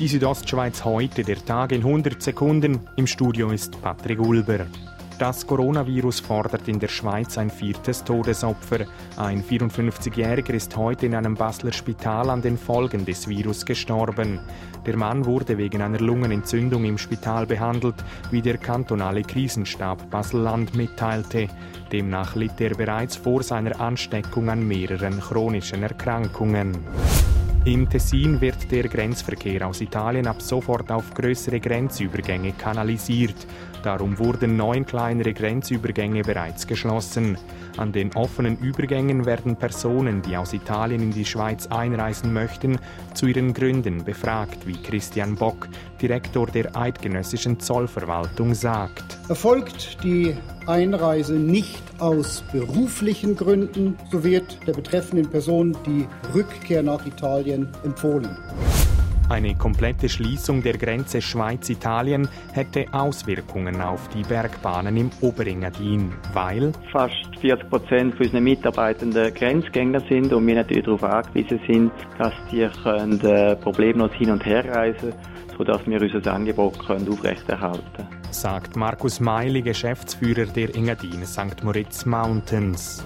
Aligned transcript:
Die 0.00 0.08
Südostschweiz 0.08 0.86
heute, 0.86 1.24
der 1.24 1.44
Tag 1.44 1.72
in 1.72 1.82
100 1.82 2.22
Sekunden. 2.22 2.80
Im 2.96 3.06
Studio 3.06 3.50
ist 3.50 3.82
Patrick 3.82 4.18
Ulber. 4.18 4.60
Das 5.18 5.46
Coronavirus 5.46 6.20
fordert 6.20 6.68
in 6.68 6.78
der 6.78 6.88
Schweiz 6.88 7.36
ein 7.36 7.50
viertes 7.50 8.02
Todesopfer. 8.02 8.86
Ein 9.18 9.44
54-Jähriger 9.44 10.54
ist 10.54 10.74
heute 10.74 11.04
in 11.04 11.14
einem 11.14 11.34
Basler 11.34 11.74
Spital 11.74 12.30
an 12.30 12.40
den 12.40 12.56
Folgen 12.56 13.04
des 13.04 13.28
Virus 13.28 13.66
gestorben. 13.66 14.40
Der 14.86 14.96
Mann 14.96 15.26
wurde 15.26 15.58
wegen 15.58 15.82
einer 15.82 16.00
Lungenentzündung 16.00 16.86
im 16.86 16.96
Spital 16.96 17.44
behandelt, 17.44 17.96
wie 18.30 18.40
der 18.40 18.56
kantonale 18.56 19.20
Krisenstab 19.20 20.08
Basel-Land 20.08 20.74
mitteilte. 20.74 21.48
Demnach 21.92 22.36
litt 22.36 22.58
er 22.58 22.74
bereits 22.74 23.16
vor 23.16 23.42
seiner 23.42 23.78
Ansteckung 23.78 24.48
an 24.48 24.66
mehreren 24.66 25.20
chronischen 25.20 25.82
Erkrankungen. 25.82 26.78
Im 27.66 27.90
Tessin 27.90 28.40
wird 28.40 28.70
der 28.72 28.88
Grenzverkehr 28.88 29.66
aus 29.66 29.82
Italien 29.82 30.26
ab 30.26 30.40
sofort 30.40 30.90
auf 30.90 31.12
größere 31.12 31.60
Grenzübergänge 31.60 32.52
kanalisiert. 32.52 33.34
Darum 33.82 34.18
wurden 34.18 34.56
neun 34.56 34.86
kleinere 34.86 35.34
Grenzübergänge 35.34 36.22
bereits 36.22 36.66
geschlossen. 36.66 37.36
An 37.76 37.92
den 37.92 38.14
offenen 38.14 38.56
Übergängen 38.56 39.26
werden 39.26 39.56
Personen, 39.56 40.22
die 40.22 40.38
aus 40.38 40.54
Italien 40.54 41.02
in 41.02 41.10
die 41.10 41.26
Schweiz 41.26 41.66
einreisen 41.66 42.32
möchten, 42.32 42.78
zu 43.12 43.26
ihren 43.26 43.52
Gründen 43.52 44.04
befragt, 44.04 44.66
wie 44.66 44.82
Christian 44.82 45.34
Bock, 45.34 45.68
Direktor 46.00 46.46
der 46.46 46.74
Eidgenössischen 46.74 47.60
Zollverwaltung, 47.60 48.54
sagt. 48.54 49.18
Erfolgt 49.28 50.02
die 50.02 50.34
Einreise 50.66 51.34
nicht 51.34 51.82
aus 51.98 52.42
beruflichen 52.52 53.36
Gründen, 53.36 53.96
so 54.10 54.24
wird 54.24 54.66
der 54.66 54.72
betreffenden 54.72 55.30
Person 55.30 55.76
die 55.86 56.06
Rückkehr 56.34 56.82
nach 56.82 57.04
Italien 57.06 57.68
empfohlen. 57.84 58.36
Eine 59.28 59.54
komplette 59.54 60.08
Schließung 60.08 60.62
der 60.62 60.76
Grenze 60.76 61.22
Schweiz-Italien 61.22 62.28
hätte 62.52 62.86
Auswirkungen 62.92 63.80
auf 63.80 64.08
die 64.08 64.22
Bergbahnen 64.22 64.96
im 64.96 65.10
Oberengadin, 65.20 66.12
weil 66.32 66.72
fast 66.90 67.38
40 67.40 67.70
Prozent 67.70 68.20
unserer 68.20 68.40
Mitarbeitenden 68.40 69.32
Grenzgänger 69.32 70.00
sind 70.08 70.32
und 70.32 70.46
wir 70.48 70.56
natürlich 70.56 70.84
darauf 70.84 71.04
angewiesen 71.04 71.60
sind, 71.68 71.92
dass 72.18 72.32
die 72.50 72.68
können, 72.82 73.20
äh, 73.20 73.54
problemlos 73.54 74.10
hin 74.14 74.32
und 74.32 74.44
her 74.44 74.64
reisen 74.64 75.12
sodass 75.60 75.86
wir 75.86 76.00
unser 76.00 76.32
Angebot 76.32 76.78
können 76.86 77.06
aufrechterhalten 77.06 77.84
können. 77.94 78.19
Sagt 78.30 78.76
Markus 78.76 79.18
Meili, 79.18 79.60
Geschäftsführer 79.60 80.46
der 80.46 80.74
Engadin 80.74 81.26
St. 81.26 81.62
Moritz 81.62 82.06
Mountains. 82.06 83.02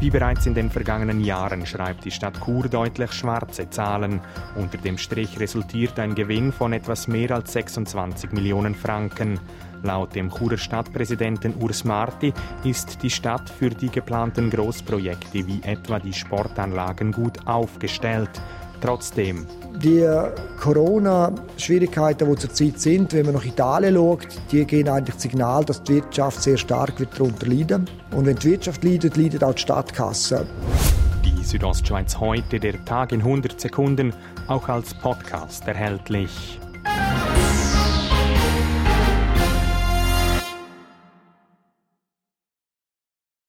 Wie 0.00 0.10
bereits 0.10 0.46
in 0.46 0.54
den 0.54 0.68
vergangenen 0.68 1.20
Jahren 1.20 1.64
schreibt 1.64 2.04
die 2.04 2.10
Stadt 2.10 2.40
Chur 2.44 2.68
deutlich 2.68 3.12
schwarze 3.12 3.70
Zahlen. 3.70 4.20
Unter 4.56 4.78
dem 4.78 4.98
Strich 4.98 5.38
resultiert 5.38 5.98
ein 6.00 6.16
Gewinn 6.16 6.50
von 6.50 6.72
etwas 6.72 7.06
mehr 7.06 7.30
als 7.30 7.52
26 7.52 8.32
Millionen 8.32 8.74
Franken. 8.74 9.38
Laut 9.84 10.14
dem 10.16 10.28
Churer 10.28 10.58
Stadtpräsidenten 10.58 11.54
Urs 11.62 11.84
Marti 11.84 12.32
ist 12.64 13.00
die 13.02 13.10
Stadt 13.10 13.48
für 13.48 13.70
die 13.70 13.90
geplanten 13.90 14.50
Großprojekte 14.50 15.46
wie 15.46 15.62
etwa 15.62 16.00
die 16.00 16.12
Sportanlagen 16.12 17.12
gut 17.12 17.46
aufgestellt. 17.46 18.42
Trotzdem. 18.80 19.46
Die 19.82 20.08
Corona-Schwierigkeiten, 20.60 22.30
die 22.30 22.36
zurzeit 22.36 22.78
sind, 22.78 23.12
wenn 23.14 23.26
man 23.26 23.34
nach 23.34 23.44
Italien 23.44 23.96
schaut, 23.96 24.28
die 24.52 24.64
geben 24.64 24.88
eigentlich 24.88 25.16
das 25.16 25.22
Signal, 25.22 25.64
dass 25.64 25.82
die 25.82 25.94
Wirtschaft 25.94 26.40
sehr 26.40 26.56
stark 26.56 27.00
wird 27.00 27.18
darunter 27.18 27.46
leiden 27.48 27.90
Und 28.12 28.26
wenn 28.26 28.36
die 28.36 28.50
Wirtschaft 28.50 28.84
leidet, 28.84 29.16
leidet 29.16 29.42
auch 29.42 29.54
die 29.54 29.62
Stadtkasse. 29.62 30.46
Die 31.24 31.42
Südostschweiz 31.42 32.16
heute, 32.20 32.60
der 32.60 32.84
Tag 32.84 33.10
in 33.10 33.20
100 33.22 33.60
Sekunden, 33.60 34.14
auch 34.46 34.68
als 34.68 34.94
Podcast 34.94 35.66
erhältlich. 35.66 36.60